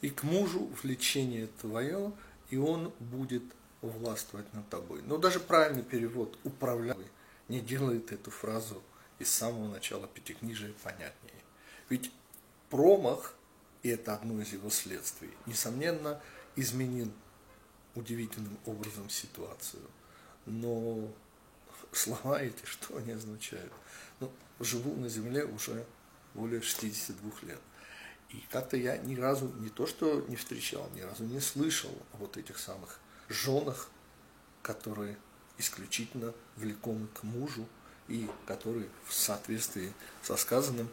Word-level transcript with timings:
и 0.00 0.10
к 0.10 0.22
мужу 0.22 0.70
влечение 0.82 1.48
твое, 1.60 2.12
и 2.50 2.56
он 2.56 2.92
будет 2.98 3.44
властвовать 3.82 4.52
над 4.54 4.68
тобой. 4.68 5.02
Но 5.02 5.18
даже 5.18 5.40
правильный 5.40 5.82
перевод 5.82 6.38
«управляй» 6.44 7.06
не 7.48 7.60
делает 7.60 8.12
эту 8.12 8.30
фразу 8.30 8.82
из 9.18 9.30
самого 9.30 9.68
начала 9.68 10.06
Пятикнижия 10.06 10.72
понятнее. 10.82 11.34
Ведь 11.88 12.10
промах, 12.68 13.34
и 13.82 13.88
это 13.88 14.14
одно 14.14 14.40
из 14.40 14.52
его 14.52 14.70
следствий, 14.70 15.30
несомненно, 15.46 16.20
изменил 16.56 17.10
удивительным 17.94 18.56
образом 18.66 19.10
ситуацию. 19.10 19.82
Но 20.46 21.12
слова 21.92 22.40
эти, 22.40 22.64
что 22.64 22.96
они 22.96 23.12
означают? 23.12 23.72
Ну, 24.20 24.30
живу 24.60 24.94
на 24.96 25.08
земле 25.08 25.44
уже 25.44 25.84
более 26.34 26.60
62 26.60 27.32
лет. 27.42 27.60
И 28.30 28.44
как-то 28.50 28.76
я 28.76 28.96
ни 28.96 29.16
разу 29.16 29.48
не 29.58 29.68
то, 29.68 29.86
что 29.86 30.24
не 30.28 30.36
встречал, 30.36 30.88
ни 30.94 31.00
разу 31.00 31.24
не 31.24 31.40
слышал 31.40 31.90
вот 32.14 32.36
этих 32.36 32.58
самых 32.58 33.00
женах, 33.28 33.90
которые 34.62 35.18
исключительно 35.58 36.32
влекомы 36.56 37.08
к 37.08 37.22
мужу 37.22 37.66
и 38.08 38.28
которые 38.46 38.88
в 39.04 39.12
соответствии 39.12 39.92
со 40.22 40.36
сказанным 40.36 40.88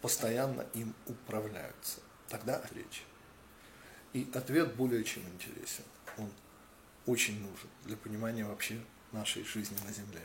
постоянно 0.00 0.66
им 0.74 0.94
управляются. 1.06 2.00
Тогда 2.28 2.62
речь. 2.72 3.04
И 4.12 4.30
ответ 4.34 4.74
более 4.74 5.04
чем 5.04 5.22
интересен. 5.28 5.84
Он 6.16 6.30
очень 7.06 7.40
нужен 7.40 7.68
для 7.84 7.96
понимания 7.96 8.44
вообще 8.44 8.80
нашей 9.12 9.44
жизни 9.44 9.76
на 9.84 9.92
Земле. 9.92 10.22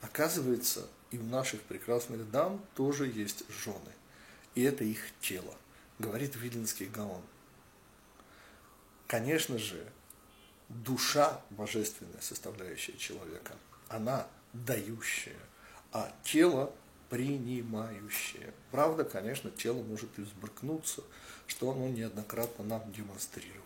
Оказывается, 0.00 0.88
и 1.10 1.18
у 1.18 1.24
наших 1.24 1.60
прекрасных 1.62 2.30
дам 2.30 2.64
тоже 2.74 3.06
есть 3.06 3.44
жены. 3.50 3.92
И 4.54 4.62
это 4.62 4.84
их 4.84 5.00
тело, 5.20 5.54
говорит 6.00 6.34
Виленский 6.36 6.86
Гаон. 6.86 7.22
Конечно 9.06 9.58
же, 9.58 9.86
душа, 10.68 11.40
божественная 11.50 12.20
составляющая 12.20 12.96
человека, 12.96 13.54
она 13.88 14.26
дающая, 14.52 15.38
а 15.92 16.12
тело 16.22 16.72
принимающее. 17.08 18.54
Правда, 18.70 19.04
конечно, 19.04 19.50
тело 19.50 19.82
может 19.82 20.18
и 20.18 20.22
взбрыкнуться, 20.22 21.02
что 21.46 21.72
оно 21.72 21.88
неоднократно 21.88 22.64
нам 22.64 22.92
демонстрировало. 22.92 23.64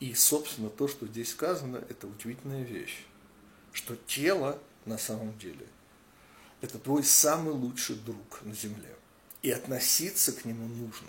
И, 0.00 0.14
собственно, 0.14 0.70
то, 0.70 0.88
что 0.88 1.06
здесь 1.06 1.32
сказано, 1.32 1.84
это 1.88 2.06
удивительная 2.06 2.62
вещь, 2.62 3.04
что 3.72 3.96
тело 3.96 4.58
на 4.86 4.96
самом 4.96 5.38
деле– 5.38 5.66
это 6.62 6.78
твой 6.78 7.04
самый 7.04 7.52
лучший 7.52 7.96
друг 7.96 8.42
на 8.42 8.54
земле. 8.54 8.94
И 9.42 9.50
относиться 9.50 10.32
к 10.32 10.44
нему 10.44 10.66
нужно 10.66 11.08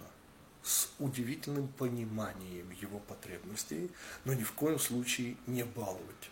с 0.64 0.90
удивительным 1.00 1.67
пониманием 1.67 2.70
его 2.72 3.00
потребностей, 3.00 3.90
но 4.26 4.34
ни 4.34 4.44
в 4.44 4.54
коем 4.54 4.80
случае 4.80 5.38
не 5.48 5.64
баловать. 5.64 6.30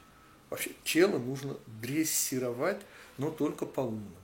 Вообще 0.49 0.71
тело 0.83 1.17
нужно 1.19 1.57
дрессировать, 1.81 2.81
но 3.17 3.31
только 3.31 3.65
по-умному. 3.65 4.15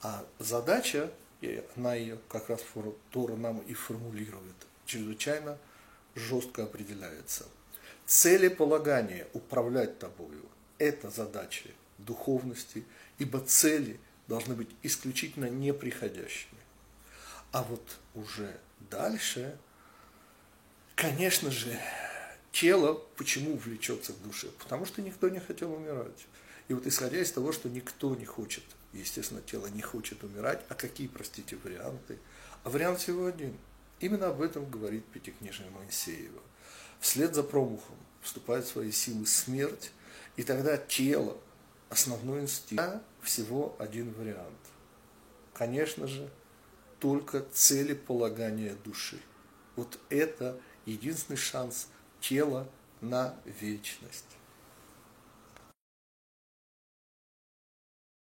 А 0.00 0.24
задача, 0.38 1.10
и 1.40 1.64
она 1.76 1.94
ее 1.94 2.18
как 2.28 2.48
раз 2.48 2.64
Тора 3.10 3.36
нам 3.36 3.58
и 3.60 3.74
формулирует, 3.74 4.54
чрезвычайно 4.86 5.58
жестко 6.14 6.64
определяется. 6.64 7.46
Целеполагание 8.06 9.26
управлять 9.32 9.98
тобою– 9.98 10.44
это 10.78 11.10
задача 11.10 11.68
духовности, 11.98 12.84
ибо 13.18 13.40
цели 13.40 13.98
должны 14.28 14.54
быть 14.54 14.70
исключительно 14.82 15.46
неприходящими. 15.46 16.60
А 17.52 17.62
вот 17.62 17.96
уже 18.14 18.58
дальше, 18.90 19.58
конечно 20.94 21.50
же, 21.50 21.78
тело 22.52 22.94
почему 23.16 23.56
влечется 23.56 24.12
к 24.12 24.22
душе? 24.22 24.48
Потому 24.58 24.84
что 24.84 25.00
никто 25.00 25.28
не 25.28 25.40
хотел 25.40 25.72
умирать. 25.72 26.26
И 26.68 26.74
вот 26.74 26.86
исходя 26.86 27.18
из 27.18 27.32
того, 27.32 27.52
что 27.52 27.70
никто 27.70 28.14
не 28.14 28.26
хочет, 28.26 28.64
естественно, 28.92 29.40
тело 29.40 29.66
не 29.68 29.80
хочет 29.80 30.22
умирать, 30.22 30.62
а 30.68 30.74
какие, 30.74 31.08
простите, 31.08 31.56
варианты? 31.56 32.18
А 32.64 32.70
вариант 32.70 33.00
всего 33.00 33.26
один. 33.26 33.56
Именно 34.00 34.28
об 34.28 34.42
этом 34.42 34.70
говорит 34.70 35.06
Пятикнижие 35.06 35.70
Моисеева. 35.70 36.42
Вслед 37.00 37.34
за 37.34 37.42
промахом 37.42 37.96
вступает 38.20 38.66
в 38.66 38.68
свои 38.68 38.90
силы 38.90 39.26
смерть, 39.26 39.92
и 40.36 40.42
тогда 40.42 40.76
тело, 40.76 41.38
основной 41.88 42.42
инстинкт, 42.42 43.02
всего 43.22 43.74
один 43.78 44.12
вариант. 44.12 44.58
Конечно 45.54 46.06
же, 46.06 46.30
только 46.98 47.44
целеполагание 47.52 48.74
души. 48.84 49.18
Вот 49.76 49.98
это 50.08 50.58
единственный 50.86 51.36
шанс 51.36 51.88
тела 52.20 52.68
на 53.00 53.34
вечность. 53.60 54.24